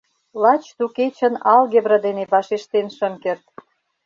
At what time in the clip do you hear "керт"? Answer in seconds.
3.23-3.45